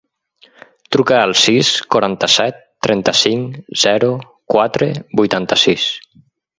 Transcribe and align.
Truca 0.95 1.19
al 1.25 1.33
sis, 1.41 1.69
quaranta-set, 1.97 2.65
trenta-cinc, 2.87 3.63
zero, 3.85 4.13
quatre, 4.57 4.93
vuitanta-sis. 5.23 5.91